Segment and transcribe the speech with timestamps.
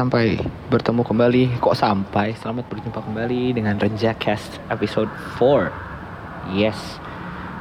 [0.00, 0.40] sampai
[0.72, 1.44] bertemu kembali.
[1.60, 2.32] Kok sampai?
[2.32, 6.56] Selamat berjumpa kembali dengan Renjacast episode 4.
[6.56, 6.96] Yes,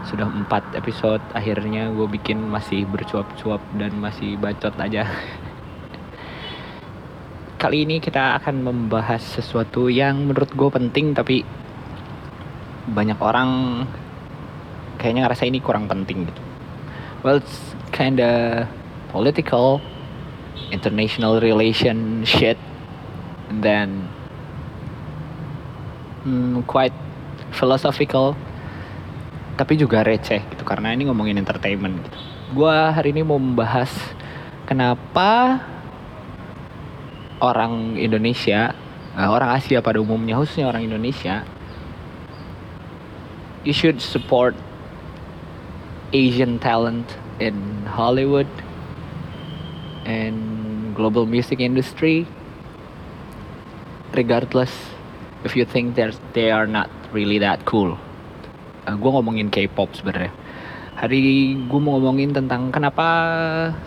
[0.07, 0.47] sudah 4
[0.79, 1.19] episode.
[1.35, 5.03] Akhirnya gue bikin masih bercuap-cuap dan masih bacot aja.
[7.61, 11.43] Kali ini kita akan membahas sesuatu yang menurut gue penting tapi
[12.87, 13.83] banyak orang
[14.95, 16.41] kayaknya ngerasa ini kurang penting gitu.
[17.19, 18.63] Well, it's kinda
[19.11, 19.83] political
[20.69, 22.59] international relation shit
[23.49, 23.89] and then
[26.27, 26.93] hmm, quite
[27.55, 28.35] philosophical
[29.59, 32.17] tapi juga receh gitu karena ini ngomongin entertainment gitu.
[32.55, 33.91] Gua hari ini mau membahas
[34.63, 35.59] kenapa
[37.43, 38.71] orang Indonesia,
[39.19, 41.43] uh, orang Asia pada umumnya khususnya orang Indonesia
[43.67, 44.55] you should support
[46.15, 47.05] Asian talent
[47.43, 48.47] in Hollywood
[50.09, 50.37] and
[50.97, 52.25] global music industry
[54.17, 54.73] regardless
[55.45, 57.93] if you think there's they are not really that cool.
[58.89, 60.33] Uh, gue ngomongin K-pop sebenarnya.
[60.97, 63.07] Hari gue mau ngomongin tentang kenapa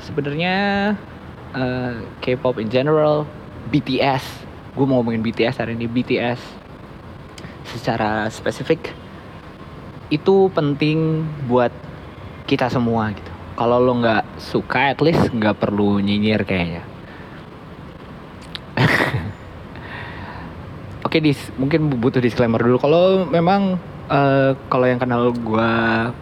[0.06, 0.55] sebenarnya
[1.52, 3.27] uh, K-pop in general
[3.74, 5.91] BTS gue mau ngomongin BTS hari ini.
[5.91, 6.41] BTS
[7.66, 8.94] secara spesifik
[10.12, 11.72] itu penting buat
[12.44, 13.31] kita semua gitu
[13.62, 16.82] kalau lo nggak suka at least nggak perlu nyinyir kayaknya
[21.06, 22.80] Oke, dis mungkin butuh disclaimer dulu.
[22.80, 23.77] Kalau memang
[24.08, 25.70] uh, kalau yang kenal gue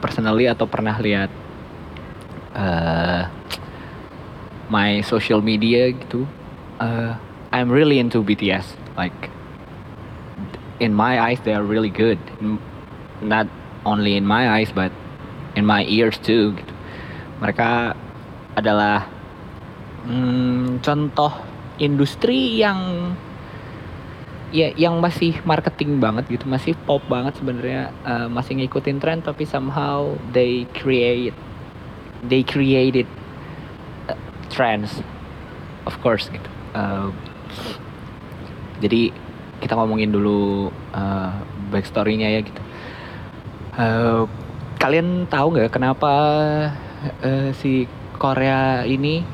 [0.02, 1.30] personally atau pernah lihat
[2.58, 3.30] uh,
[4.66, 6.27] my social media gitu,
[6.83, 7.14] uh,
[7.55, 8.66] I'm really into BTS.
[8.98, 9.30] Like
[10.83, 12.18] in my eyes, they are really good.
[13.22, 13.46] Not
[13.86, 14.91] only in my eyes, but
[15.55, 16.58] in my ears too.
[16.58, 16.80] Gitu.
[17.41, 17.96] Mereka
[18.55, 19.08] adalah
[20.05, 21.33] hmm, contoh
[21.80, 23.12] industri yang
[24.50, 29.46] ya yang masih marketing banget gitu masih pop banget sebenarnya uh, masih ngikutin tren tapi
[29.46, 31.34] somehow they create
[32.27, 33.06] they created
[34.11, 34.18] uh,
[34.52, 35.01] trends.
[35.89, 36.51] Of course gitu.
[36.77, 37.08] Uh,
[38.84, 39.14] jadi
[39.61, 41.33] kita ngomongin dulu uh,
[41.72, 42.62] backstorynya ya gitu.
[43.80, 44.22] Uh,
[44.80, 46.12] kalian tahu nggak kenapa
[47.24, 47.88] uh, si
[48.20, 49.24] Korea ini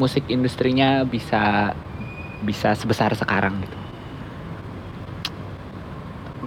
[0.00, 1.76] musik industrinya bisa
[2.40, 3.78] bisa sebesar sekarang gitu.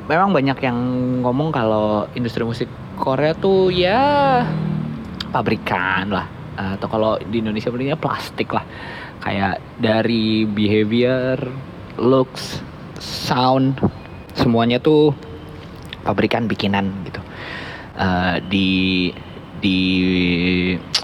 [0.10, 0.78] Memang banyak yang
[1.22, 2.66] ngomong kalau industri musik
[2.98, 4.42] Korea tuh ya
[5.30, 6.26] pabrikan lah.
[6.60, 8.66] Atau kalau di Indonesia belinya plastik lah.
[9.22, 11.38] Kayak dari behavior,
[12.02, 12.66] looks,
[12.98, 13.78] sound
[14.34, 15.14] semuanya tuh
[16.02, 17.22] pabrikan bikinan gitu.
[18.00, 19.12] Uh, di
[19.60, 19.80] di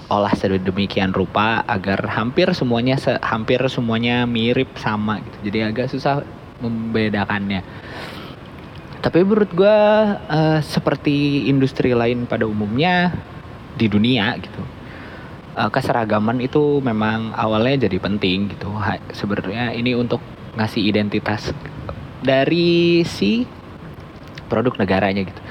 [0.08, 5.52] olah sedemikian rupa agar hampir semuanya hampir semuanya mirip sama gitu.
[5.52, 6.24] Jadi agak susah
[6.64, 7.60] membedakannya.
[9.04, 9.78] Tapi menurut gue
[10.18, 13.14] uh, seperti industri lain pada umumnya
[13.76, 14.62] di dunia gitu
[15.56, 18.68] uh, keseragaman itu memang awalnya jadi penting gitu.
[19.16, 20.20] Sebenarnya ini untuk
[20.56, 21.52] ngasih identitas
[22.24, 23.44] dari si
[24.48, 25.42] produk negaranya gitu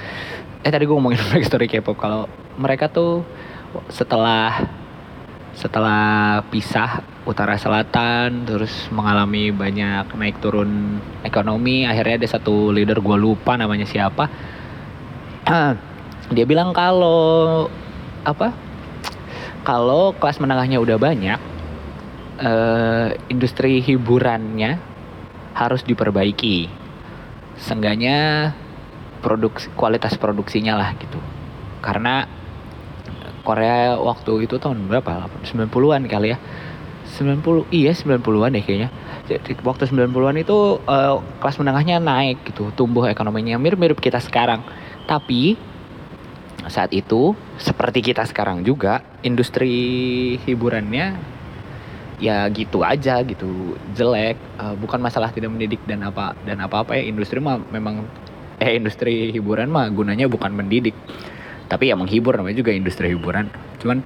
[0.66, 1.94] eh tadi gue ngomongin backstory K-pop.
[2.02, 2.26] Kalau
[2.58, 3.22] mereka tuh
[3.94, 4.66] setelah
[5.56, 13.18] setelah pisah utara selatan terus mengalami banyak naik turun ekonomi akhirnya ada satu leader gue
[13.18, 14.26] lupa namanya siapa.
[16.34, 17.70] Dia bilang kalau
[18.26, 18.50] apa
[19.62, 21.40] kalau kelas menengahnya udah banyak
[22.42, 24.82] uh, industri hiburannya
[25.53, 26.68] harus diperbaiki.
[27.56, 28.52] Seenggaknya
[29.24, 31.20] produksi kualitas produksinya lah gitu
[31.86, 32.26] karena
[33.46, 35.30] Korea waktu itu tahun berapa?
[35.46, 36.38] 90-an kali ya.
[37.06, 38.90] 90 iya 90-an deh kayaknya.
[39.30, 44.66] Jadi waktu 90-an itu uh, kelas menengahnya naik gitu, tumbuh ekonominya mirip-mirip kita sekarang.
[45.06, 45.56] Tapi
[46.66, 51.14] saat itu seperti kita sekarang juga industri hiburannya
[52.18, 56.97] ya gitu aja gitu jelek uh, bukan masalah tidak mendidik dan apa dan apa apa
[56.97, 58.08] ya industri mah memang
[58.59, 60.96] eh industri hiburan mah gunanya bukan mendidik.
[61.66, 63.49] Tapi ya menghibur namanya juga industri hiburan.
[63.81, 63.99] Cuman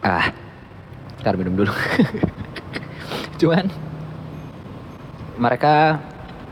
[0.00, 0.32] ah
[1.20, 1.72] ntar minum dulu.
[3.40, 3.68] Cuman
[5.40, 6.00] mereka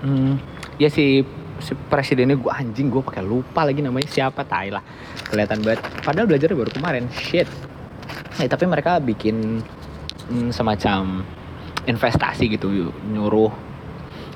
[0.05, 0.41] hmm,
[0.81, 1.25] ya si,
[1.61, 4.85] si presidennya gue anjing gue pakai lupa lagi namanya siapa tai lah.
[5.29, 5.81] Kelihatan banget.
[6.05, 7.49] Padahal belajarnya baru kemarin shit.
[8.39, 9.61] Ya, tapi mereka bikin
[10.31, 11.27] hmm, semacam
[11.89, 13.68] investasi gitu nyuruh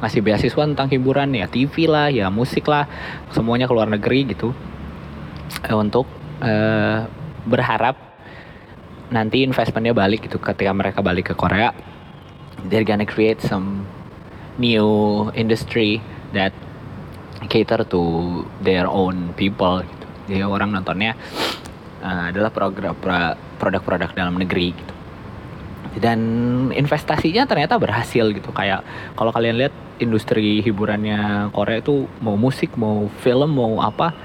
[0.03, 2.91] ngasih beasiswa tentang hiburan ya TV lah ya musik lah
[3.31, 4.51] semuanya ke luar negeri gitu
[5.63, 6.11] eh, untuk
[6.43, 7.07] eh,
[7.47, 7.95] berharap
[9.15, 11.71] nanti investmentnya balik gitu ketika mereka balik ke Korea
[12.67, 13.87] they're gonna create some
[14.59, 16.03] new industry
[16.33, 16.53] that
[17.49, 18.03] cater to
[18.63, 20.07] their own people gitu.
[20.31, 21.19] Jadi orang nontonnya
[22.05, 22.95] uh, adalah program
[23.59, 24.92] produk-produk dalam negeri gitu.
[25.97, 26.21] Dan
[26.73, 28.51] investasinya ternyata berhasil gitu.
[28.53, 28.87] Kayak
[29.17, 34.17] kalau kalian lihat industri hiburannya Korea itu mau musik, mau film, mau apa,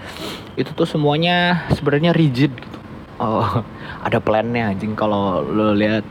[0.56, 2.78] itu tuh semuanya sebenarnya rigid gitu.
[3.18, 3.66] Oh,
[4.08, 6.06] ada plannya anjing kalau lo lihat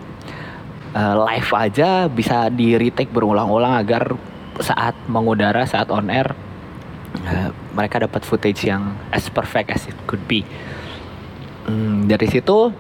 [0.97, 4.17] uh, live aja bisa di retake berulang-ulang agar
[4.61, 6.33] saat mengudara saat on air
[7.29, 10.41] uh, mereka dapat footage yang as perfect as it could be
[11.69, 12.73] hmm, dari situ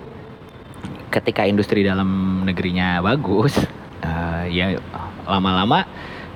[1.10, 3.56] ketika industri dalam negerinya bagus
[4.02, 4.78] uh, ya
[5.26, 5.86] lama-lama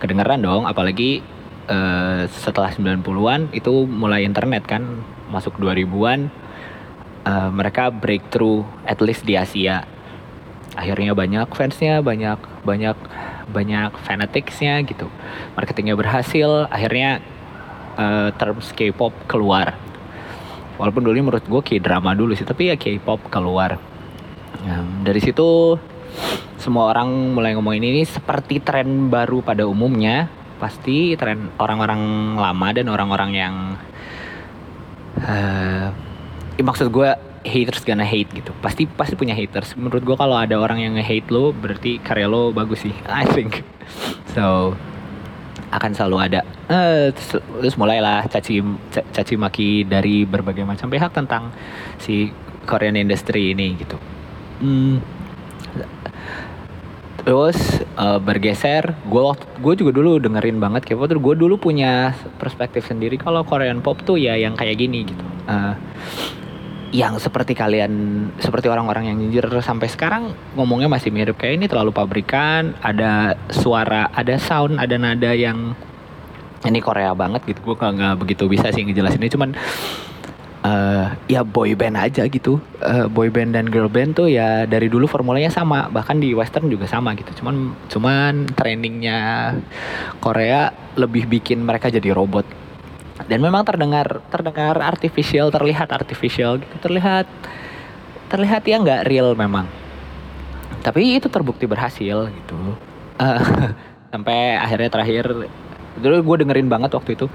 [0.00, 0.64] kedengeran dong.
[0.66, 1.22] Apalagi
[1.68, 4.82] uh, setelah 90-an itu mulai internet kan
[5.30, 6.32] masuk 2000-an
[7.26, 9.84] uh, mereka breakthrough at least di Asia.
[10.78, 12.96] Akhirnya banyak fansnya banyak banyak
[13.50, 15.10] banyak fanaticsnya gitu.
[15.58, 17.18] Marketingnya berhasil akhirnya
[17.98, 19.74] uh, terms K-pop keluar.
[20.80, 23.89] Walaupun dulu menurut gue K-drama dulu sih tapi ya K-pop keluar
[24.66, 25.78] um, dari situ
[26.60, 30.28] semua orang mulai ngomongin ini seperti tren baru pada umumnya.
[30.60, 33.54] Pasti tren orang-orang lama dan orang-orang yang
[35.24, 35.88] uh,
[36.60, 37.16] maksud gue
[37.48, 38.52] haters gonna hate gitu.
[38.60, 39.72] Pasti pasti punya haters.
[39.72, 43.64] Menurut gue kalau ada orang yang nge-hate lo berarti karya lo bagus sih I think.
[44.36, 44.76] So
[45.72, 46.40] akan selalu ada.
[46.68, 48.60] Uh, terus, terus mulailah caci
[48.92, 51.56] caci maki dari berbagai macam pihak tentang
[51.96, 52.28] si
[52.68, 53.96] Korean industry ini gitu
[54.60, 54.96] hmm,
[57.20, 57.58] terus
[58.00, 58.96] uh, bergeser.
[59.08, 61.08] Gue gue juga dulu dengerin banget K-pop.
[61.08, 65.24] Terus gue dulu punya perspektif sendiri kalau Korean pop tuh ya yang kayak gini gitu.
[65.44, 65.74] Uh,
[66.90, 71.38] yang seperti kalian seperti orang-orang yang nyinjir sampai sekarang ngomongnya masih mirip.
[71.38, 75.78] Kayak ini terlalu pabrikan ada suara ada sound ada nada yang
[76.66, 77.62] ini Korea banget gitu.
[77.62, 79.30] Gue nggak begitu bisa sih ngejelasinnya.
[79.30, 79.54] Cuman
[80.64, 82.60] uh, ya boy band aja gitu.
[82.80, 85.88] Uh, boy band dan girl band tuh ya dari dulu formulanya sama.
[85.88, 87.42] Bahkan di western juga sama gitu.
[87.42, 89.52] Cuman cuman trainingnya
[90.20, 92.44] Korea lebih bikin mereka jadi robot.
[93.28, 96.74] Dan memang terdengar terdengar artificial terlihat artificial gitu.
[96.80, 97.28] Terlihat
[98.32, 99.68] terlihat ya nggak real memang.
[100.80, 102.58] Tapi itu terbukti berhasil gitu.
[103.20, 103.72] Uh,
[104.12, 105.24] sampai akhirnya terakhir
[106.00, 107.26] dulu gue dengerin banget waktu itu.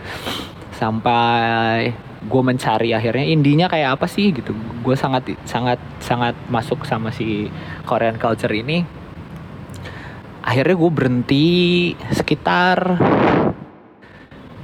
[0.75, 1.95] Sampai
[2.25, 4.33] gue mencari akhirnya indinya kayak apa sih?
[4.33, 4.51] gitu.
[4.81, 7.50] Gue sangat sangat sangat masuk sama si
[7.86, 8.86] Korean culture ini.
[10.45, 11.48] Akhirnya gue berhenti
[12.13, 13.01] sekitar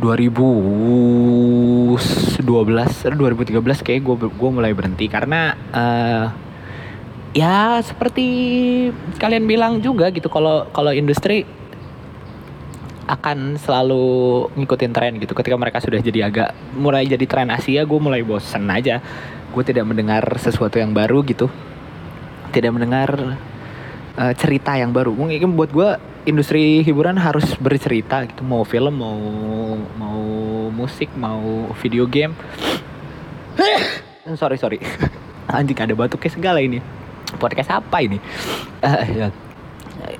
[0.02, 5.06] 2012 2013 kayak gue gue mulai berhenti.
[5.10, 6.26] Karena uh,
[7.32, 8.28] ya seperti
[9.18, 11.48] kalian bilang juga gitu kalau kalau industri
[13.12, 15.36] akan selalu ngikutin tren gitu.
[15.36, 19.04] Ketika mereka sudah jadi agak mulai jadi tren Asia gue mulai bosen aja.
[19.52, 21.52] Gue tidak mendengar sesuatu yang baru gitu.
[22.56, 23.36] Tidak mendengar
[24.16, 25.12] uh, cerita yang baru.
[25.12, 25.90] Mungkin buat gue
[26.24, 28.48] industri hiburan harus bercerita gitu.
[28.48, 29.20] Mau film mau
[30.00, 30.24] mau
[30.72, 32.32] musik mau video game.
[34.40, 34.80] Sorry sorry.
[35.52, 36.80] Anjing ada batuknya segala ini.
[37.36, 38.24] Podcast apa ini?
[38.80, 39.28] Uh, ya.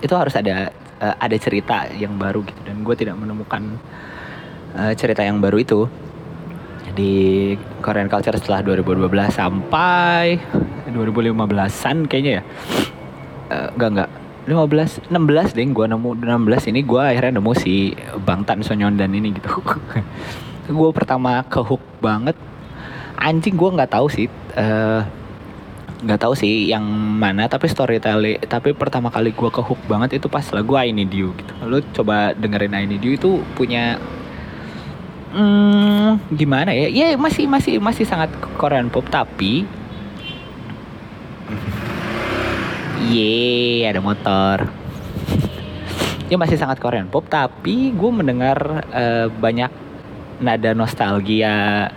[0.04, 0.70] itu harus ada
[1.02, 2.62] uh, ada cerita yang baru gitu.
[2.64, 3.82] Dan gue tidak menemukan
[4.78, 5.90] uh, cerita yang baru itu.
[6.92, 10.38] Di Korean culture setelah 2012 sampai
[10.94, 12.44] 2015an kayaknya ya.
[13.52, 14.10] Uh, enggak enggak.
[14.42, 16.10] 15 16 deh gue nemu.
[16.18, 17.94] 16 ini gue akhirnya nemu si
[18.26, 19.62] Bang Tan Sonyon dan ini gitu.
[20.72, 22.34] Gue pertama ke hook banget.
[23.22, 24.26] Anjing gue nggak tahu sih
[24.58, 25.06] uh,
[26.02, 26.82] nggak tahu sih yang
[27.22, 31.14] mana tapi storytelling tapi pertama kali gue ke hook banget itu pas lagu I Need
[31.14, 34.02] You gitu lu coba dengerin I Need You itu punya
[35.30, 39.70] hmm, gimana ya ya masih masih masih sangat Korean pop tapi
[43.02, 44.70] Ye, ada motor.
[46.30, 49.74] Ini masih sangat Korean pop, tapi gue mendengar uh, banyak
[50.38, 51.90] nada nostalgia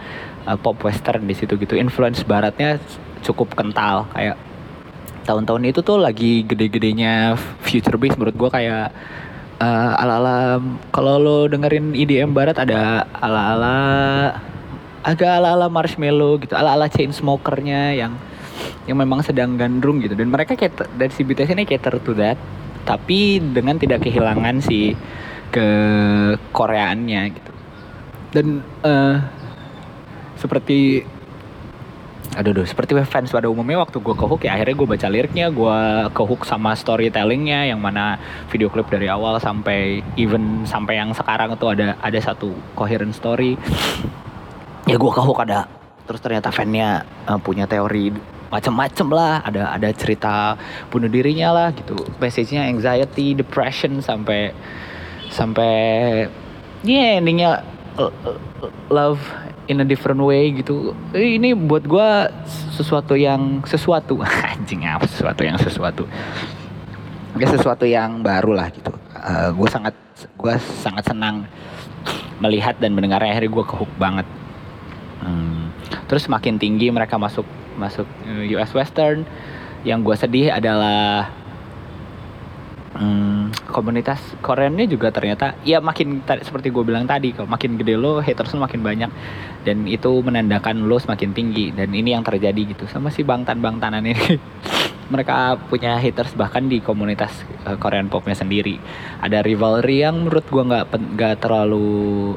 [0.48, 1.76] uh, pop western di situ gitu.
[1.76, 2.80] Influence baratnya
[3.24, 4.06] cukup kental.
[4.12, 4.36] Kayak
[5.24, 8.92] tahun-tahun itu tuh lagi gede-gedenya future bass menurut gue kayak
[9.58, 10.60] uh, ala-ala
[10.92, 13.76] kalau lo dengerin EDM barat ada ala-ala
[15.04, 18.12] agak ala-ala marshmallow gitu, ala-ala chain smokernya yang
[18.84, 20.16] yang memang sedang gandrung gitu.
[20.16, 22.36] Dan mereka kayak dari si BTS ini cater to that
[22.84, 24.92] tapi dengan tidak kehilangan si
[25.48, 25.66] ke
[26.52, 27.52] Koreaannya gitu.
[28.34, 28.46] Dan
[28.84, 29.16] uh,
[30.36, 31.06] seperti
[32.34, 35.46] aduh duh, seperti fans pada umumnya waktu gue ke hook ya akhirnya gue baca liriknya
[35.54, 35.78] gue
[36.10, 38.18] ke hook sama storytellingnya yang mana
[38.50, 43.54] video klip dari awal sampai even sampai yang sekarang itu ada ada satu coherent story.
[44.90, 45.70] Ya gue ke hook ada
[46.04, 48.12] terus ternyata fannya uh, punya teori
[48.52, 50.58] macam-macam lah ada ada cerita
[50.90, 51.96] bunuh dirinya lah gitu.
[52.18, 54.50] Message-nya anxiety depression sampai
[55.30, 55.74] sampai
[56.82, 57.62] ya yeah, endingnya
[58.90, 59.20] love
[59.70, 60.92] in a different way gitu.
[61.14, 62.08] Eh, ini buat gue
[62.74, 64.20] sesuatu yang sesuatu.
[64.52, 66.04] Anjing apa sesuatu yang sesuatu?
[67.34, 68.94] Ya sesuatu yang baru lah gitu.
[69.14, 69.94] Uh, eh, gue sangat
[70.38, 71.46] gue sangat senang
[72.38, 74.26] melihat dan mendengar akhirnya gue kehook banget.
[75.24, 75.72] Hmm.
[76.04, 77.48] terus makin tinggi mereka masuk
[77.80, 78.04] masuk
[78.52, 79.24] US Western.
[79.84, 81.32] Yang gue sedih adalah
[82.94, 88.22] hmm, komunitas Koreanya juga ternyata ya makin seperti gue bilang tadi kalau makin gede lo
[88.22, 89.10] haters lo makin banyak.
[89.64, 91.74] Dan itu menandakan lo semakin tinggi.
[91.74, 94.38] Dan ini yang terjadi gitu sama si bangtan bangtanan ini.
[95.12, 98.80] Mereka punya haters bahkan di komunitas uh, Korean popnya sendiri.
[99.20, 100.84] Ada rivalry yang menurut gue nggak
[101.18, 102.32] nggak terlalu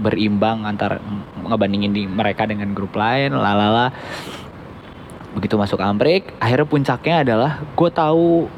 [0.00, 0.98] berimbang antar
[1.44, 3.92] ngebandingin di mereka dengan grup lain lalala
[5.36, 8.50] begitu masuk Amrik akhirnya puncaknya adalah gue tahu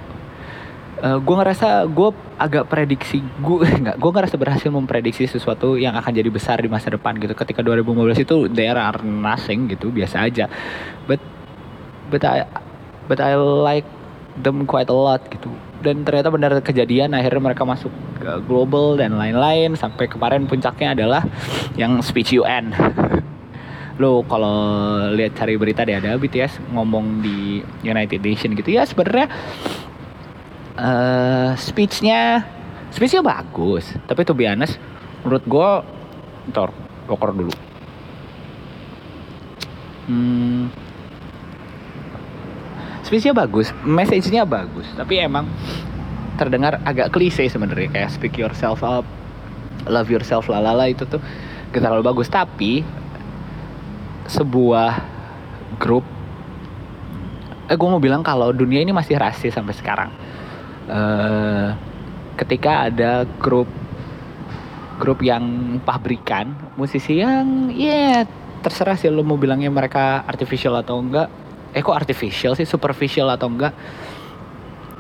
[1.03, 5.99] uh, eh, gue ngerasa gue agak prediksi gue nggak gue ngerasa berhasil memprediksi sesuatu yang
[5.99, 7.35] akan jadi besar di masa depan gitu.
[7.35, 8.37] Ketika 2015 itu
[8.71, 10.47] are nothing gitu biasa aja.
[11.11, 11.19] But
[12.09, 12.47] but I
[13.11, 13.87] but I like
[14.39, 15.51] them quite a lot gitu.
[15.83, 17.91] Dan ternyata benar kejadian akhirnya mereka masuk
[18.23, 19.75] ke global dan lain-lain.
[19.75, 21.27] Sampai kemarin puncaknya adalah
[21.75, 22.71] yang speech UN
[24.01, 24.57] lo kalau
[25.13, 28.73] lihat cari berita deh ada BTS ngomong di United Nation gitu.
[28.73, 29.29] Ya sebenarnya
[30.77, 32.47] uh, speechnya
[32.93, 33.89] speechnya bagus.
[34.07, 34.77] Tapi tuh honest
[35.23, 35.71] menurut gue
[36.53, 36.71] ntar
[37.07, 37.55] poker dulu.
[40.03, 40.67] Hmm,
[43.07, 44.89] speechnya bagus message-nya bagus.
[44.99, 45.47] Tapi emang
[46.41, 49.07] terdengar agak klise sebenarnya kayak speak yourself up
[49.87, 51.21] love yourself lalala itu tuh
[51.71, 52.29] gak terlalu bagus.
[52.29, 52.83] Tapi
[54.27, 55.03] sebuah
[55.77, 56.07] grup
[57.71, 60.11] eh gue mau bilang kalau dunia ini masih rasis sampai sekarang
[60.89, 61.77] uh,
[62.39, 63.69] ketika ada grup
[64.97, 68.31] grup yang pabrikan musisi yang ya yeah,
[68.63, 71.29] terserah sih lo mau bilangnya mereka artificial atau enggak.
[71.75, 72.63] Eh kok artificial sih?
[72.63, 73.75] Superficial atau enggak?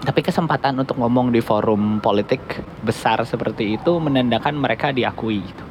[0.03, 2.43] Tapi kesempatan untuk ngomong di forum politik
[2.83, 5.65] besar seperti itu menandakan mereka diakui gitu.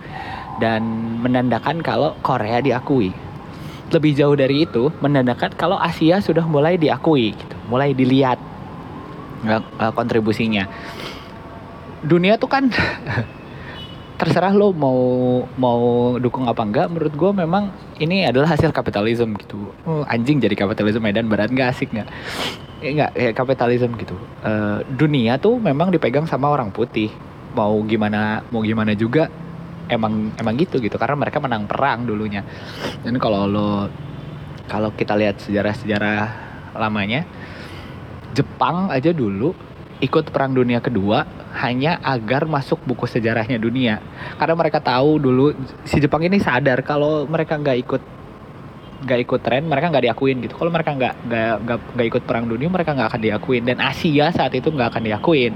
[0.64, 0.84] Dan
[1.20, 3.12] menandakan kalau Korea diakui.
[3.92, 8.36] Lebih jauh dari itu menandakan kalau Asia sudah mulai diakui gitu mulai dilihat
[9.46, 10.68] uh, kontribusinya.
[12.02, 12.70] Dunia tuh kan
[14.22, 15.00] terserah lo mau
[15.58, 15.82] mau
[16.22, 16.88] dukung apa enggak.
[16.94, 19.74] Menurut gue memang ini adalah hasil kapitalisme gitu.
[19.86, 22.10] Oh, anjing jadi kapitalisme medan berat nggak asik nggak
[22.82, 24.18] enggak ya kapitalisme gitu.
[24.46, 27.10] Uh, dunia tuh memang dipegang sama orang putih.
[27.58, 29.28] Mau gimana mau gimana juga
[29.90, 31.02] emang emang gitu gitu.
[31.02, 32.46] Karena mereka menang perang dulunya.
[33.02, 33.90] Dan kalau lo
[34.70, 37.28] kalau kita lihat sejarah-sejarah lamanya
[38.32, 39.52] Jepang aja dulu
[40.02, 41.30] ikut perang dunia kedua
[41.62, 44.02] hanya agar masuk buku sejarahnya dunia.
[44.42, 45.54] Karena mereka tahu dulu
[45.86, 48.04] si Jepang ini sadar kalau mereka nggak ikut
[49.02, 50.58] nggak ikut tren mereka nggak diakuin gitu.
[50.58, 51.14] Kalau mereka nggak
[51.94, 53.64] nggak ikut perang dunia mereka nggak akan diakuin.
[53.68, 55.54] Dan Asia saat itu nggak akan diakuin.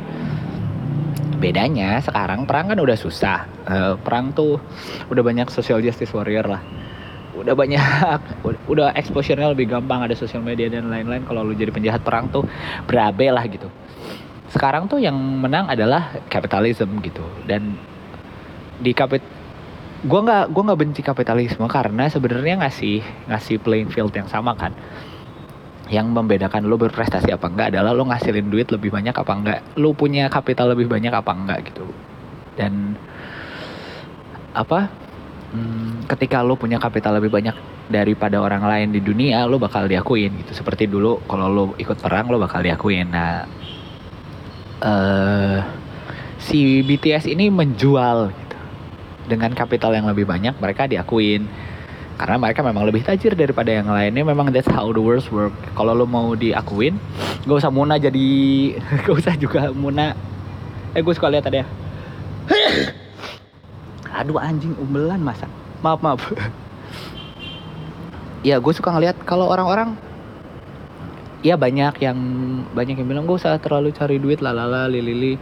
[1.42, 3.50] Bedanya sekarang perang kan udah susah.
[3.66, 4.62] Uh, perang tuh
[5.10, 6.62] udah banyak social justice warrior lah
[7.36, 7.80] udah banyak
[8.72, 11.28] udah exposure-nya lebih gampang ada sosial media dan lain-lain.
[11.28, 12.48] Kalau lu jadi penjahat perang tuh
[12.88, 13.68] berabe lah gitu.
[14.50, 17.24] Sekarang tuh yang menang adalah kapitalisme gitu.
[17.44, 17.76] Dan
[18.80, 19.24] di kapit
[20.08, 24.72] gua nggak gua nggak benci kapitalisme karena sebenarnya ngasih ngasih playing field yang sama kan.
[25.86, 29.94] Yang membedakan lo berprestasi apa enggak adalah lo ngasilin duit lebih banyak apa enggak lo
[29.94, 31.86] punya kapital lebih banyak apa enggak gitu.
[32.56, 32.96] Dan
[34.56, 34.88] apa
[35.54, 37.54] hmm, ketika lo punya kapital lebih banyak
[37.86, 40.52] daripada orang lain di dunia lo bakal diakuin gitu.
[40.58, 43.12] Seperti dulu kalau lo ikut perang lo bakal diakuin.
[43.14, 43.46] Nah
[44.82, 45.60] uh,
[46.42, 48.58] si BTS ini menjual gitu.
[49.26, 51.46] Dengan kapital yang lebih banyak mereka diakuin.
[52.16, 54.24] Karena mereka memang lebih tajir daripada yang lainnya.
[54.24, 55.52] Memang that's how the world work.
[55.76, 56.96] Kalau lo mau diakuin
[57.46, 58.28] gak usah Muna jadi
[59.06, 60.16] gak usah juga Muna.
[60.96, 61.85] Eh gue suka lihat tadi ya
[64.16, 65.50] aduh anjing umbelan masa?
[65.84, 66.22] Maaf maaf.
[68.46, 69.98] Ya gue suka ngeliat kalau orang-orang
[71.42, 72.18] ya banyak yang
[72.74, 75.38] banyak yang bilang gue usah terlalu cari duit lalala lili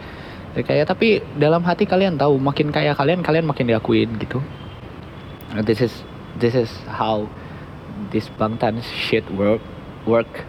[0.56, 4.40] ya, kayak tapi dalam hati kalian tahu makin kaya kalian kalian makin diakuin gitu.
[5.68, 5.94] This is
[6.40, 7.30] this is how
[8.10, 9.62] this Bangtan shit work
[10.10, 10.48] work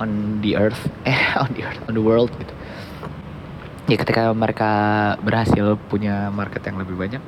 [0.00, 2.54] on the earth eh on the earth on the world gitu
[3.90, 4.70] ya ketika mereka
[5.20, 7.22] berhasil punya market yang lebih banyak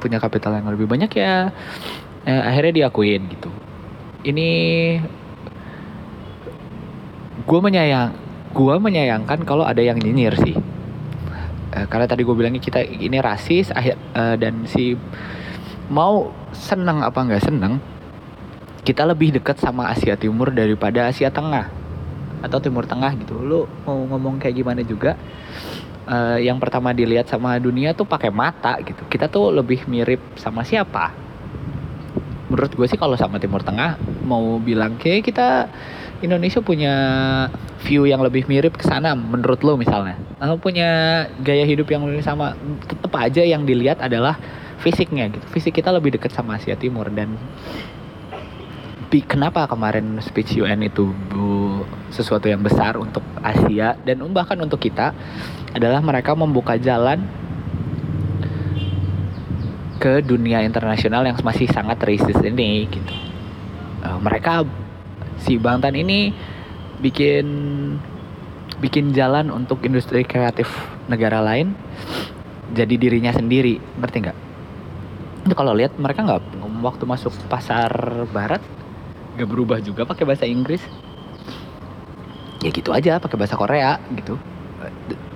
[0.00, 1.52] punya kapital yang lebih banyak ya
[2.26, 3.50] eh, akhirnya diakuin gitu.
[4.22, 4.50] Ini
[7.42, 8.14] gue menyayang
[8.52, 10.56] gue menyayangkan kalau ada yang nyinyir sih.
[11.72, 14.92] Uh, karena tadi gue bilangnya kita ini rasis akhir uh, dan si
[15.88, 17.80] mau seneng apa nggak seneng
[18.84, 21.72] kita lebih dekat sama Asia Timur daripada Asia Tengah
[22.44, 23.40] atau Timur Tengah gitu.
[23.40, 25.16] Lu mau ngomong kayak gimana juga
[26.06, 30.62] uh, yang pertama dilihat sama dunia tuh pakai mata gitu kita tuh lebih mirip sama
[30.62, 31.12] siapa
[32.52, 33.96] menurut gue sih kalau sama Timur Tengah
[34.28, 35.72] mau bilang kayak kita
[36.22, 36.94] Indonesia punya
[37.82, 40.14] view yang lebih mirip ke sana menurut lo misalnya.
[40.38, 42.54] Atau punya gaya hidup yang lebih sama.
[42.86, 44.38] Tetap aja yang dilihat adalah
[44.78, 45.42] fisiknya gitu.
[45.50, 47.34] Fisik kita lebih dekat sama Asia Timur dan
[49.12, 51.61] kenapa kemarin speech UN itu bu,
[52.12, 55.14] sesuatu yang besar untuk Asia dan bahkan untuk kita
[55.72, 57.24] adalah mereka membuka jalan
[60.02, 63.14] ke dunia internasional yang masih sangat racist ini gitu.
[64.02, 64.66] Uh, mereka
[65.38, 66.34] si Bangtan ini
[66.98, 67.46] bikin
[68.82, 70.66] bikin jalan untuk industri kreatif
[71.06, 71.74] negara lain
[72.74, 74.38] jadi dirinya sendiri ngerti nggak
[75.46, 76.42] itu kalau lihat mereka nggak
[76.82, 77.90] waktu masuk pasar
[78.30, 78.62] barat
[79.38, 80.82] nggak berubah juga pakai bahasa Inggris
[82.62, 84.38] ya gitu aja pakai bahasa Korea gitu.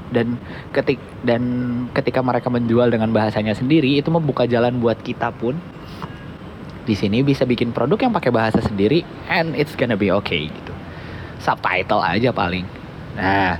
[0.06, 0.38] Dan
[0.70, 1.42] ketik dan
[1.90, 5.58] ketika mereka menjual dengan bahasanya sendiri itu membuka jalan buat kita pun
[6.86, 10.72] di sini bisa bikin produk yang pakai bahasa sendiri and it's gonna be okay gitu.
[11.42, 12.64] Subtitle aja paling.
[13.18, 13.58] Nah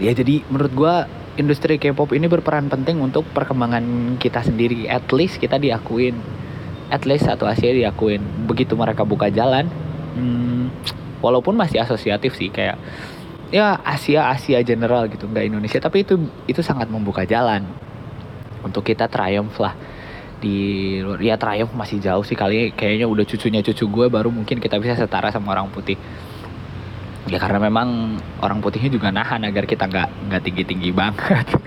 [0.00, 0.94] ya jadi menurut gue
[1.36, 4.88] industri K-pop ini berperan penting untuk perkembangan kita sendiri.
[4.88, 6.16] At least kita diakuin.
[6.88, 8.48] At least satu Asia diakuin.
[8.48, 9.68] Begitu mereka buka jalan
[11.20, 12.80] walaupun masih asosiatif sih kayak
[13.50, 15.78] ya Asia Asia general gitu nggak Indonesia.
[15.78, 17.64] Tapi itu itu sangat membuka jalan
[18.64, 19.74] untuk kita triumph lah.
[20.40, 20.56] Di
[21.04, 24.80] luar ya Triumph masih jauh sih kali kayaknya udah cucunya cucu gue baru mungkin kita
[24.80, 26.00] bisa setara sama orang putih.
[27.28, 31.46] Ya karena memang orang putihnya juga nahan agar kita nggak nggak tinggi tinggi banget.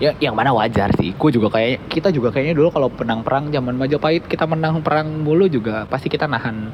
[0.00, 1.12] Ya yang mana wajar sih.
[1.12, 5.04] Gue juga kayak kita juga kayaknya dulu kalau penang perang zaman Majapahit kita menang perang
[5.04, 6.72] mulu juga pasti kita nahan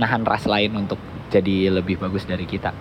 [0.00, 0.96] nahan ras lain untuk
[1.28, 2.72] jadi lebih bagus dari kita.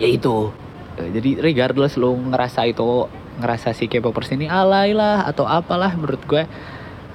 [0.00, 0.50] Ya itu.
[0.96, 3.08] Jadi regardless lo ngerasa itu
[3.40, 6.44] ngerasa si K-popers ini alay lah atau apalah menurut gue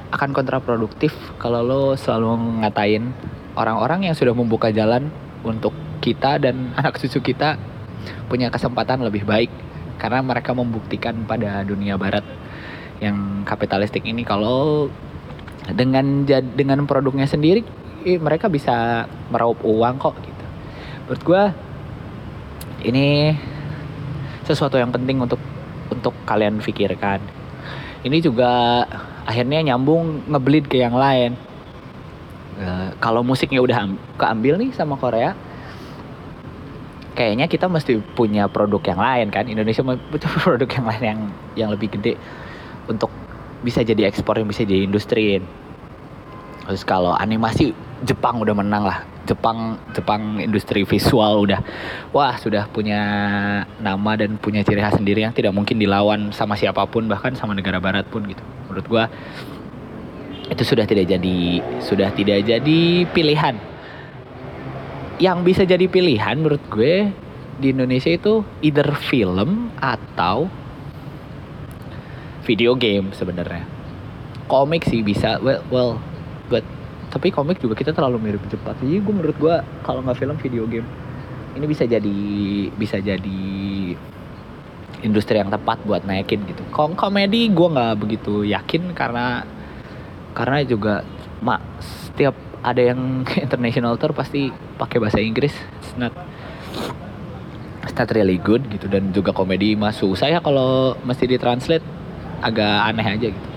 [0.10, 3.14] akan kontraproduktif kalau lo selalu ngatain
[3.54, 5.14] orang-orang yang sudah membuka jalan
[5.46, 7.62] untuk kita dan anak cucu kita
[8.26, 9.52] punya kesempatan lebih baik
[10.02, 12.26] karena mereka membuktikan pada dunia barat
[12.98, 14.90] yang kapitalistik ini kalau
[15.74, 17.62] dengan dengan produknya sendiri
[18.16, 20.46] mereka bisa meraup uang kok gitu.
[21.04, 21.44] Menurut gue
[22.88, 23.36] ini
[24.48, 25.44] sesuatu yang penting untuk
[25.92, 27.20] untuk kalian pikirkan.
[28.08, 28.84] Ini juga
[29.28, 31.36] akhirnya nyambung ngebleed ke yang lain.
[32.58, 33.86] Uh, kalau musiknya udah
[34.18, 35.36] keambil nih sama Korea,
[37.14, 39.46] kayaknya kita mesti punya produk yang lain kan.
[39.50, 41.20] Indonesia butuh produk yang lain yang
[41.58, 42.16] yang lebih gede
[42.88, 43.12] untuk
[43.62, 45.42] bisa jadi ekspor yang bisa jadi industri.
[46.68, 47.74] Terus kalau animasi
[48.06, 49.02] Jepang udah menang lah.
[49.28, 51.60] Jepang Jepang industri visual udah
[52.16, 53.02] wah sudah punya
[53.82, 57.58] nama dan punya ciri khas sendiri yang tidak mungkin dilawan sama siapa pun bahkan sama
[57.58, 58.40] negara barat pun gitu.
[58.70, 59.04] Menurut gua
[60.48, 62.80] itu sudah tidak jadi sudah tidak jadi
[63.12, 63.56] pilihan.
[65.18, 67.10] Yang bisa jadi pilihan menurut gue
[67.58, 70.46] di Indonesia itu either film atau
[72.46, 73.66] video game sebenarnya.
[74.48, 76.00] Komik sih bisa well well
[76.48, 76.64] but
[77.08, 80.68] tapi komik juga kita terlalu mirip cepat jadi gue menurut gue kalau nggak film video
[80.68, 80.88] game.
[81.58, 82.20] Ini bisa jadi
[82.78, 83.42] bisa jadi
[85.02, 86.62] industri yang tepat buat naikin gitu.
[86.70, 89.42] Kong komedi gue nggak begitu yakin karena
[90.38, 91.02] karena juga
[91.42, 95.56] mak setiap ada yang international tour pasti pakai bahasa Inggris.
[95.82, 96.14] It's not
[97.82, 98.86] it's not really good gitu.
[98.86, 101.86] Dan juga komedi masuk saya kalau mesti ditranslate.
[102.38, 103.50] Agak aneh aja gitu.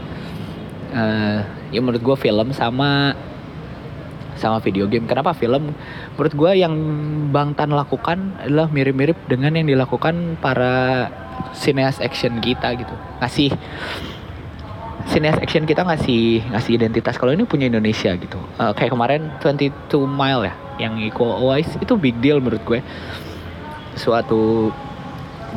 [0.90, 3.12] Uh, ya menurut gue film sama
[4.40, 5.05] sama video game.
[5.05, 5.76] Kenapa film?
[6.16, 6.74] Menurut gue yang
[7.29, 11.07] Bang Tan lakukan adalah mirip-mirip dengan yang dilakukan para
[11.53, 12.94] sineas action kita gitu.
[13.20, 13.53] Ngasih
[15.12, 18.40] sineas action kita ngasih ngasih identitas kalau ini punya Indonesia gitu.
[18.57, 20.55] Uh, kayak kemarin 22 Mile ya,
[20.88, 22.81] yang Iko Uwais itu big deal menurut gue.
[24.00, 24.72] Suatu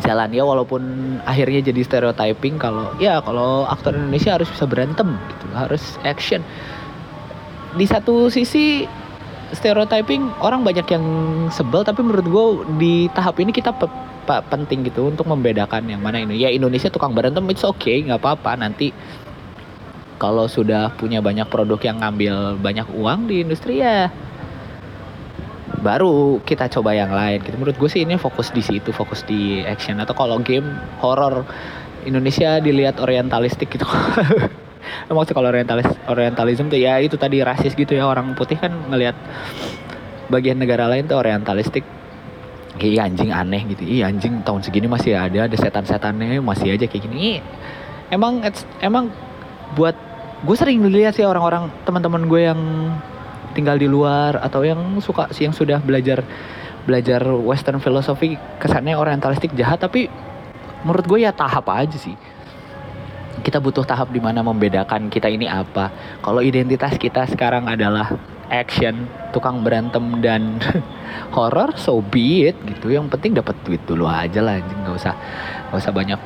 [0.02, 0.82] jalan ya walaupun
[1.22, 6.41] akhirnya jadi stereotyping kalau ya kalau aktor Indonesia harus bisa berantem gitu harus action
[7.74, 8.86] di satu sisi
[9.54, 11.06] stereotyping orang banyak yang
[11.54, 12.46] sebel tapi menurut gue
[12.82, 13.86] di tahap ini kita pe
[14.24, 16.40] pe penting gitu untuk membedakan yang mana ini.
[16.40, 18.56] Ya Indonesia tukang berantem it's okay nggak apa-apa.
[18.58, 18.90] Nanti
[20.18, 24.08] kalau sudah punya banyak produk yang ngambil banyak uang di industri ya
[25.84, 27.60] baru kita coba yang lain gitu.
[27.60, 30.00] Menurut gue sih ini fokus di situ fokus di action.
[30.00, 31.44] Atau kalau game horror
[32.08, 33.84] Indonesia dilihat orientalistik gitu
[35.10, 39.15] maksudnya kalau orientalis orientalism tuh ya itu tadi rasis gitu ya orang putih kan ngelihat
[40.32, 41.84] bagian negara lain tuh orientalistik
[42.74, 43.86] Iya anjing aneh gitu.
[43.86, 47.38] Iya anjing tahun segini masih ada ada setan-setannya masih aja kayak gini.
[48.10, 48.41] Emang
[48.82, 49.13] emang
[49.78, 49.93] buat
[50.41, 52.62] gue sering lihat sih orang-orang teman-teman gue yang
[53.54, 56.26] tinggal di luar atau yang suka sih yang sudah belajar
[56.84, 60.10] belajar western philosophy kesannya orientalistik jahat tapi
[60.84, 62.17] menurut gue ya tahap aja sih
[63.43, 65.91] kita butuh tahap di mana membedakan kita ini apa.
[66.23, 68.15] Kalau identitas kita sekarang adalah
[68.47, 70.63] action, tukang berantem dan
[71.36, 72.95] horror, so be it gitu.
[72.95, 75.13] Yang penting dapat duit dulu aja lah, nggak usah
[75.69, 76.19] nggak usah banyak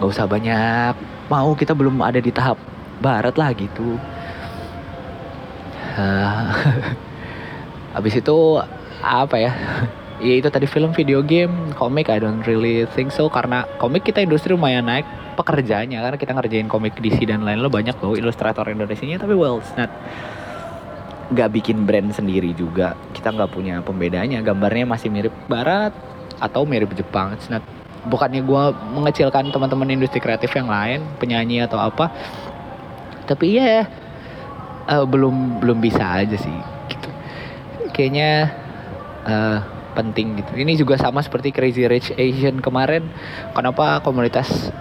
[0.00, 0.94] nggak usah banyak
[1.28, 2.56] mau kita belum ada di tahap
[3.02, 3.98] barat lah gitu.
[5.90, 6.46] Uh,
[7.98, 8.36] abis itu
[9.02, 9.52] apa ya?
[10.20, 13.26] ya itu tadi film, video game, komik I don't really think so.
[13.32, 17.72] Karena komik kita industri lumayan naik pekerjaannya karena kita ngerjain komik DC dan lain lo
[17.72, 19.88] banyak loh ilustrator Indonesia nya tapi well it's not
[21.32, 22.94] nggak bikin brand sendiri juga.
[23.16, 25.96] Kita nggak punya pembedanya gambarnya masih mirip Barat
[26.36, 27.32] atau mirip Jepang.
[27.34, 27.64] It's not
[28.04, 28.64] bukannya gue
[28.96, 32.08] mengecilkan teman-teman industri kreatif yang lain penyanyi atau apa
[33.28, 33.84] tapi ya
[34.88, 37.08] uh, belum belum bisa aja sih gitu.
[37.92, 38.56] Kayaknya
[39.28, 40.52] uh, penting gitu.
[40.56, 43.04] Ini juga sama seperti Crazy Rich Asian kemarin.
[43.52, 44.72] Kenapa komunitas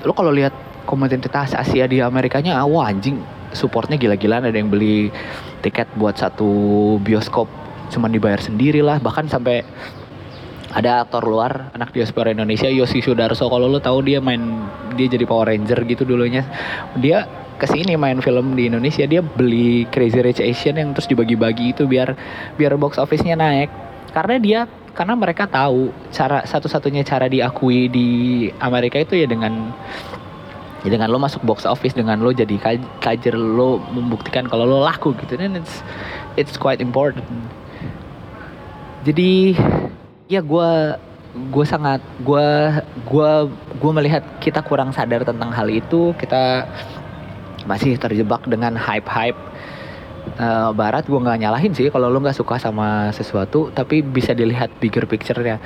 [0.00, 0.56] lo kalau lihat
[0.88, 3.20] komunitas Asia di Amerikanya ah, wah anjing
[3.52, 5.12] supportnya gila-gilaan ada yang beli
[5.60, 7.46] tiket buat satu bioskop
[7.92, 9.60] cuma dibayar sendiri lah bahkan sampai
[10.70, 13.50] ada aktor luar anak diaspora Indonesia Yosi Sudarso.
[13.50, 14.38] Kalau lo tahu dia main
[14.94, 16.46] dia jadi Power Ranger gitu dulunya.
[16.94, 17.26] Dia
[17.58, 21.90] ke sini main film di Indonesia dia beli Crazy Rich Asian yang terus dibagi-bagi itu
[21.90, 22.14] biar
[22.54, 23.68] biar box office-nya naik
[24.10, 24.60] karena dia
[24.92, 28.08] karena mereka tahu cara satu-satunya cara diakui di
[28.58, 29.70] Amerika itu ya dengan
[30.82, 32.58] ya dengan lo masuk box office dengan lo jadi
[33.00, 35.38] kajer lo membuktikan kalau lo laku gitu.
[35.38, 35.80] Dan it's
[36.34, 37.26] it's quite important.
[39.06, 39.56] Jadi
[40.28, 40.70] ya gue
[41.30, 42.48] gue sangat gue
[43.06, 43.30] gue
[43.78, 46.12] gue melihat kita kurang sadar tentang hal itu.
[46.18, 46.66] Kita
[47.68, 49.38] masih terjebak dengan hype hype
[50.38, 54.70] uh, barat gue nggak nyalahin sih kalau lo nggak suka sama sesuatu tapi bisa dilihat
[54.78, 55.58] bigger picture-nya.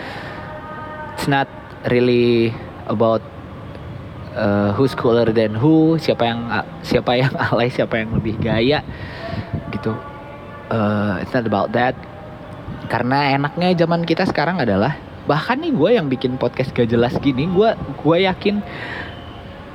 [1.15, 1.47] It's not
[1.89, 2.51] really
[2.91, 3.23] about
[4.35, 6.41] uh, who's cooler than who siapa yang
[6.83, 8.83] siapa yang alay siapa yang lebih gaya
[9.71, 9.95] gitu.
[10.71, 11.95] Uh, it's not about that.
[12.89, 17.49] Karena enaknya zaman kita sekarang adalah bahkan nih gue yang bikin podcast gak jelas gini
[17.49, 18.61] gue gue yakin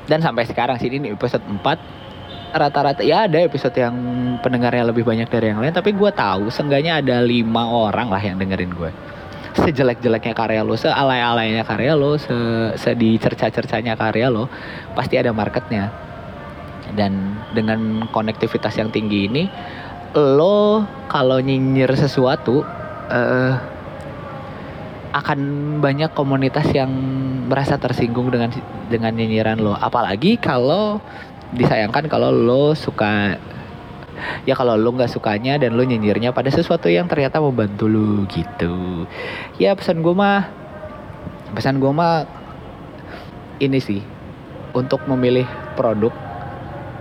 [0.06, 1.66] dan sampai sekarang sih ini episode 4
[2.50, 3.94] rata-rata ya ada episode yang
[4.42, 8.42] pendengarnya lebih banyak dari yang lain tapi gue tahu seenggaknya ada lima orang lah yang
[8.42, 8.92] dengerin gue
[9.58, 12.36] sejelek-jeleknya karya lo sealay-alaynya karya lo se,
[12.78, 14.48] se dicerca-cercanya karya lo
[14.94, 15.92] pasti ada marketnya.
[16.90, 19.44] Dan dengan konektivitas yang tinggi ini
[20.18, 22.66] lo kalau nyinyir sesuatu
[23.14, 23.54] uh,
[25.10, 25.40] akan
[25.82, 26.90] banyak komunitas yang
[27.50, 28.50] merasa tersinggung dengan
[28.90, 29.74] dengan nyinyiran lo.
[29.78, 31.02] Apalagi kalau
[31.54, 33.38] disayangkan kalau lo suka
[34.44, 39.08] ya kalau lo nggak sukanya dan lo nyinyirnya pada sesuatu yang ternyata membantu lo gitu.
[39.58, 40.52] Ya pesan gue mah
[41.56, 42.28] pesan gue mah
[43.60, 44.02] ini sih
[44.78, 46.14] untuk memilih produk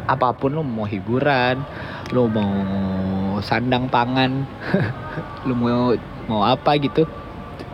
[0.08, 1.61] apa pun lo mau hiburan
[2.16, 2.52] lo mau
[3.44, 4.48] sandang pangan
[5.46, 5.92] lo mau
[6.30, 7.04] mau apa gitu.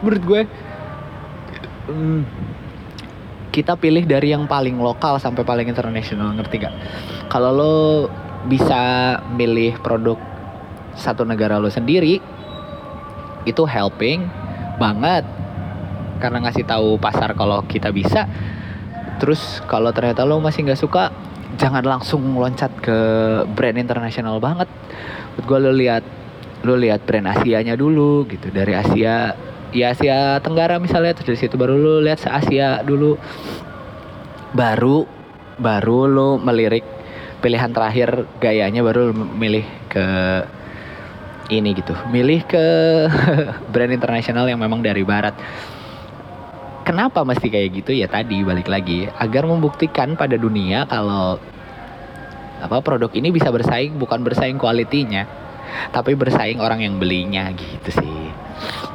[0.02, 0.40] Menurut gue
[1.88, 2.20] hmm,
[3.54, 6.74] kita pilih dari yang paling lokal sampai paling internasional ngerti gak?
[7.30, 7.76] Kalau lo
[8.50, 10.18] bisa milih produk
[10.98, 12.18] satu negara lo sendiri
[13.46, 14.26] itu helping
[14.82, 15.22] banget
[16.18, 18.26] karena ngasih tahu pasar kalau kita bisa.
[19.22, 21.14] Terus kalau ternyata lo masih nggak suka,
[21.54, 22.98] jangan langsung loncat ke
[23.54, 24.66] brand internasional banget.
[25.46, 26.02] Gue lo lihat
[26.64, 29.36] lo lihat brand Asianya dulu gitu dari Asia
[29.74, 33.18] ya Asia Tenggara misalnya terus dari situ baru lu lihat se Asia dulu.
[34.54, 35.04] Baru
[35.58, 36.87] baru lu melirik
[37.42, 40.06] pilihan terakhir gayanya baru lu milih ke
[41.50, 41.92] ini gitu.
[42.08, 42.64] Milih ke
[43.74, 45.34] brand internasional yang memang dari barat.
[46.87, 47.90] Kenapa mesti kayak gitu?
[47.92, 49.10] Ya tadi balik lagi.
[49.18, 51.37] Agar membuktikan pada dunia kalau
[52.64, 55.28] apa produk ini bisa bersaing bukan bersaing kualitinya
[55.92, 58.23] tapi bersaing orang yang belinya gitu sih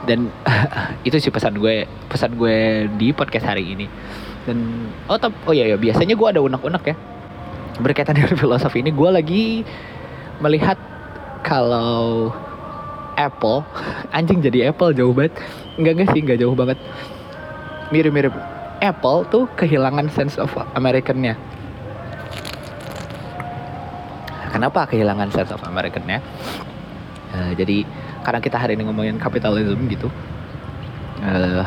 [0.05, 0.31] dan
[1.07, 3.87] itu sih pesan gue pesan gue di podcast hari ini.
[4.47, 6.95] Dan oh tep, oh iya ya biasanya gue ada unek-unek ya.
[7.79, 9.45] Berkaitan dengan filosofi ini gue lagi
[10.39, 10.79] melihat
[11.43, 12.31] kalau
[13.19, 13.67] Apple
[14.15, 15.35] anjing jadi Apple jauh banget.
[15.75, 16.79] Enggak enggak sih enggak jauh banget.
[17.89, 18.35] Mirip-mirip
[18.79, 21.35] Apple tuh kehilangan sense of Americannya.
[24.49, 26.23] Kenapa kehilangan sense of Americannya?
[27.29, 27.85] Uh, jadi
[28.23, 30.07] karena kita hari ini ngomongin kapitalisme gitu
[31.23, 31.63] uh,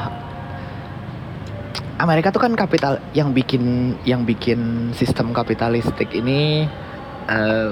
[2.02, 6.66] Amerika tuh kan kapital yang bikin yang bikin sistem kapitalistik ini
[7.30, 7.70] uh,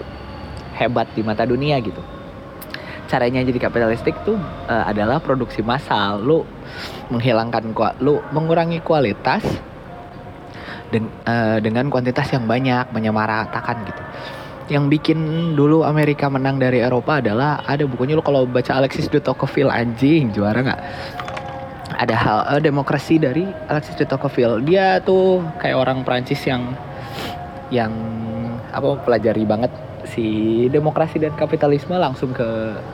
[0.78, 1.98] hebat di mata dunia gitu.
[3.10, 4.38] Caranya jadi kapitalistik tuh
[4.70, 6.22] uh, adalah produksi massal.
[6.22, 6.46] Lu
[7.10, 9.42] menghilangkan lu mengurangi kualitas
[10.94, 14.02] dan uh, dengan kuantitas yang banyak menyamaratakan gitu
[14.70, 19.18] yang bikin dulu Amerika menang dari Eropa adalah ada bukunya lu kalau baca Alexis de
[19.18, 20.80] Tocqueville anjing juara nggak
[21.98, 26.70] ada hal uh, demokrasi dari Alexis de Tocqueville dia tuh kayak orang Prancis yang
[27.74, 27.90] yang
[28.70, 29.74] apa pelajari banget
[30.06, 32.46] si demokrasi dan kapitalisme langsung ke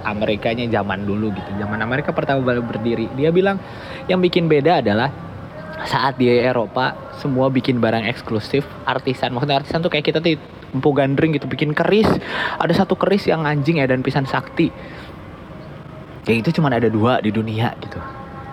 [0.02, 1.50] Amerikanya zaman dulu gitu.
[1.56, 3.06] Zaman Amerika pertama kali berdiri.
[3.14, 3.56] Dia bilang
[4.10, 5.08] yang bikin beda adalah
[5.84, 10.40] saat di Eropa semua bikin barang eksklusif artisan maksudnya artisan tuh kayak kita tuh
[10.74, 12.08] empu gandring gitu bikin keris.
[12.58, 14.70] Ada satu keris yang anjing ya dan pisan sakti.
[16.26, 18.00] Yang itu cuma ada dua di dunia gitu.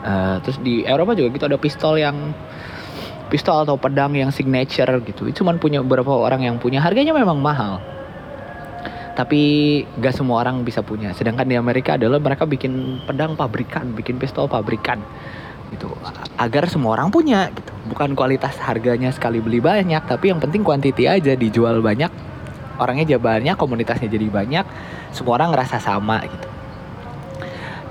[0.04, 2.36] Uh, terus di Eropa juga gitu ada pistol yang
[3.32, 5.26] pistol atau pedang yang signature gitu.
[5.26, 6.84] Itu cuma punya beberapa orang yang punya.
[6.84, 7.82] Harganya memang mahal.
[9.13, 9.41] Tapi
[10.02, 11.13] gak semua orang bisa punya.
[11.13, 15.02] Sedangkan di Amerika adalah mereka bikin pedang pabrikan bikin pistol pabrikan
[15.73, 15.89] gitu.
[16.38, 17.71] Agar semua orang punya gitu.
[17.89, 22.09] Bukan kualitas harganya sekali beli banyak tapi yang penting kuantiti aja dijual banyak
[22.81, 24.65] orangnya jabarannya komunitasnya jadi banyak
[25.13, 26.47] semua orang ngerasa sama gitu.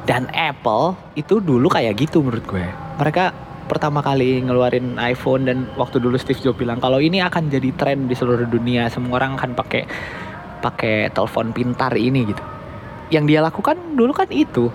[0.03, 2.67] Dan Apple itu dulu kayak gitu menurut gue.
[2.99, 3.31] Mereka
[3.71, 8.11] pertama kali ngeluarin iPhone dan waktu dulu Steve Jobs bilang kalau ini akan jadi tren
[8.11, 9.83] di seluruh dunia semua orang akan pakai
[10.59, 12.43] pakai telepon pintar ini gitu.
[13.15, 14.69] Yang dia lakukan dulu kan itu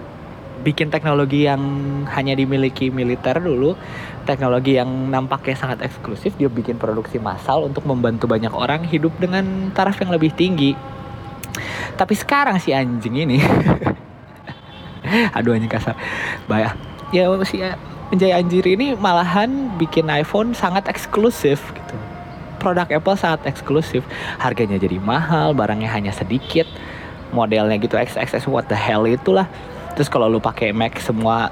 [0.62, 1.62] bikin teknologi yang
[2.10, 3.78] hanya dimiliki militer dulu,
[4.26, 9.74] teknologi yang nampaknya sangat eksklusif, dia bikin produksi massal untuk membantu banyak orang hidup dengan
[9.74, 10.74] taraf yang lebih tinggi.
[11.98, 13.38] Tapi sekarang si anjing ini,
[15.38, 15.98] aduh anjing kasar,
[16.46, 16.78] bayar.
[17.16, 17.64] Ya si
[18.08, 21.96] penjaya anjir ini malahan bikin iPhone sangat eksklusif gitu
[22.58, 24.02] produk Apple sangat eksklusif
[24.40, 26.66] harganya jadi mahal barangnya hanya sedikit
[27.36, 29.46] modelnya gitu XXS what the hell itulah
[29.98, 31.50] terus kalau lu pakai Mac semua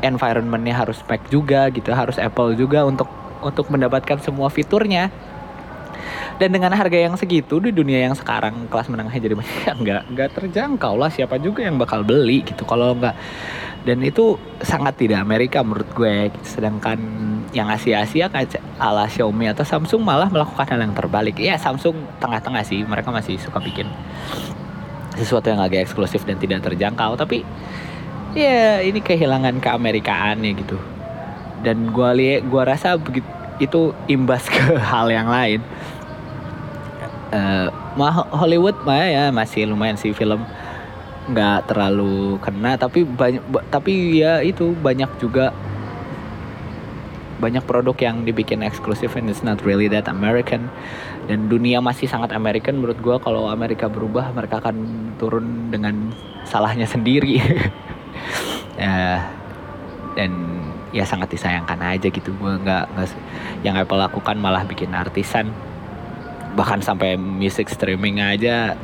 [0.00, 3.06] environmentnya harus Mac juga gitu harus Apple juga untuk
[3.44, 5.12] untuk mendapatkan semua fiturnya.
[6.40, 10.28] Dan dengan harga yang segitu di dunia yang sekarang kelas menengahnya jadi masih nggak nggak
[10.32, 11.12] terjangkau lah.
[11.12, 13.14] Siapa juga yang bakal beli gitu kalau nggak.
[13.82, 16.98] Dan itu sangat tidak Amerika menurut gue sedangkan
[17.50, 18.30] yang Asia-Asia
[18.78, 21.36] ala Xiaomi atau Samsung malah melakukan hal yang terbalik.
[21.36, 23.90] Ya Samsung tengah-tengah sih mereka masih suka bikin
[25.16, 27.44] sesuatu yang agak eksklusif dan tidak terjangkau tapi
[28.32, 30.78] ya ini kehilangan keamerikaannya gitu.
[31.62, 33.28] Dan gue lihat gue rasa begitu
[33.60, 35.60] itu imbas ke hal yang lain.
[37.32, 37.72] Uh,
[38.32, 40.42] Hollywood mah ya masih lumayan sih film.
[41.30, 45.54] Nggak terlalu kena tapi banyak tapi ya itu banyak juga
[47.42, 50.70] banyak produk yang dibikin eksklusif and it's not really that American
[51.30, 54.76] dan dunia masih sangat American menurut gue kalau Amerika berubah mereka akan
[55.22, 56.10] turun dengan
[56.46, 57.38] salahnya sendiri.
[58.72, 59.28] Ya
[60.16, 60.32] dan
[60.96, 62.32] ya sangat disayangkan aja gitu.
[62.40, 62.88] Gue nggak
[63.60, 65.52] yang Apple lakukan malah bikin artisan.
[66.56, 68.74] Bahkan sampai music streaming aja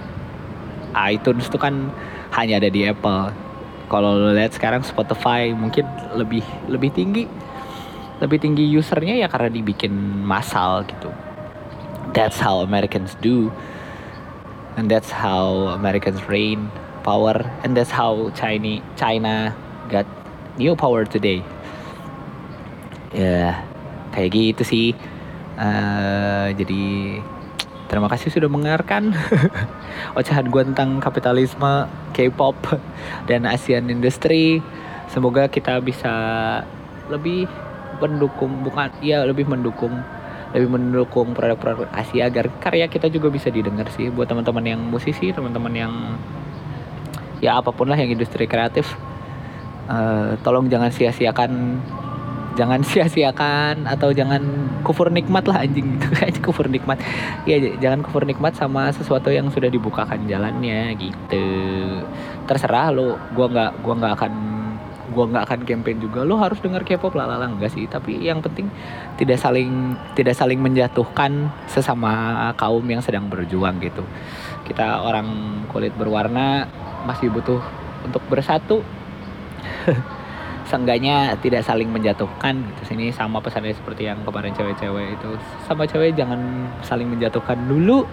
[0.92, 1.88] iTunes tuh kan
[2.37, 3.33] hanya ada di Apple.
[3.88, 7.24] Kalau lo lihat sekarang Spotify mungkin lebih lebih tinggi.
[8.20, 11.09] Lebih tinggi usernya ya karena dibikin massal gitu.
[12.14, 13.53] That's how Americans do.
[14.77, 16.71] And that's how Americans reign
[17.03, 19.57] power and that's how China China
[19.90, 20.07] got
[20.57, 21.42] new power today.
[23.11, 23.64] Ya,
[24.14, 24.88] kayak gitu sih.
[25.59, 27.18] Uh, jadi
[27.88, 29.16] Terima kasih sudah mendengarkan
[30.18, 32.77] ocehan gue tentang kapitalisme, K-pop,
[33.25, 34.61] dan Asian industry.
[35.09, 36.12] Semoga kita bisa
[37.09, 37.49] lebih
[37.97, 40.05] mendukung bukan ya lebih mendukung
[40.56, 44.08] lebih mendukung produk-produk Asia agar karya kita juga bisa didengar sih.
[44.08, 45.92] Buat teman-teman yang musisi, teman-teman yang
[47.44, 48.96] ya apa pun lah yang industri kreatif.
[49.88, 51.80] Uh, tolong jangan sia-siakan
[52.56, 54.42] jangan sia-siakan atau jangan
[54.82, 55.94] kufur nikmat lah anjing.
[56.00, 56.96] Gitu kayak kufur nikmat.
[57.44, 61.46] Ya jangan kufur nikmat sama sesuatu yang sudah dibukakan jalannya gitu.
[62.48, 64.32] Terserah lo gua nggak gua nggak akan
[65.12, 66.25] gua nggak akan campaign juga.
[66.25, 67.88] Lo harus dengar K-pop lah lah enggak sih?
[67.88, 68.68] Tapi yang penting
[69.16, 74.05] tidak saling tidak saling menjatuhkan sesama kaum yang sedang berjuang gitu.
[74.68, 76.68] Kita orang kulit berwarna
[77.09, 77.61] masih butuh
[78.05, 78.85] untuk bersatu.
[80.68, 82.92] Seenggaknya tidak saling menjatuhkan gitu.
[82.92, 85.31] Sini sama pesannya seperti yang kemarin cewek-cewek itu.
[85.64, 88.05] Sama cewek jangan saling menjatuhkan dulu.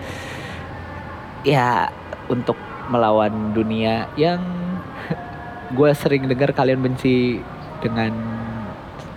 [1.44, 1.92] Ya
[2.32, 2.56] untuk
[2.90, 4.42] melawan dunia yang
[5.76, 7.44] gue sering dengar kalian benci
[7.84, 8.16] dengan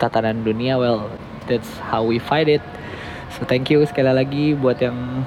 [0.02, 0.76] tatanan dunia.
[0.76, 1.08] Well
[1.46, 2.64] that's how we fight it.
[3.38, 5.24] So thank you sekali lagi buat yang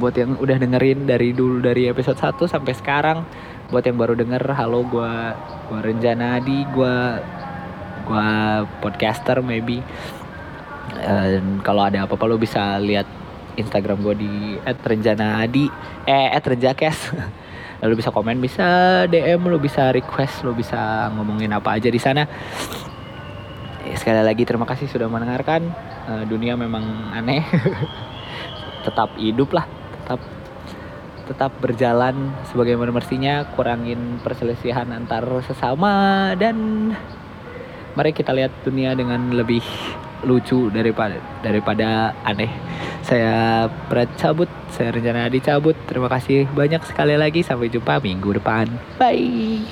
[0.00, 3.28] buat yang udah dengerin dari dulu dari episode 1 sampai sekarang.
[3.68, 5.12] Buat yang baru denger halo gue
[5.68, 6.96] gue Renjana Adi gue
[8.08, 8.28] gue
[8.80, 9.84] podcaster maybe.
[10.92, 13.06] Dan kalau ada apa-apa lo bisa lihat
[13.56, 14.32] Instagram gue di
[14.64, 15.64] @renjanaadi
[16.08, 17.12] eh @renjakes
[17.82, 18.66] lo bisa komen bisa
[19.10, 22.22] DM lo bisa request lo bisa ngomongin apa aja di sana.
[23.98, 25.66] Sekali lagi terima kasih sudah mendengarkan.
[26.06, 26.82] Uh, dunia memang
[27.14, 27.42] aneh.
[28.86, 29.66] Tetap hidup lah
[30.02, 30.18] tetap
[31.30, 36.90] tetap berjalan sebagaimana mestinya kurangin perselisihan antar sesama dan
[37.94, 39.62] mari kita lihat dunia dengan lebih
[40.22, 42.50] lucu daripada daripada aneh.
[43.02, 45.74] Saya Prat cabut, saya rencana dicabut.
[45.86, 47.42] Terima kasih banyak sekali lagi.
[47.42, 48.70] Sampai jumpa minggu depan.
[48.96, 49.66] Bye.